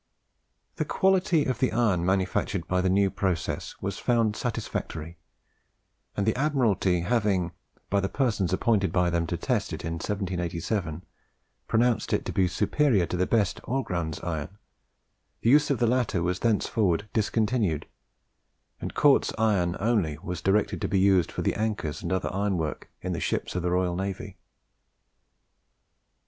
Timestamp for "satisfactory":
4.35-5.19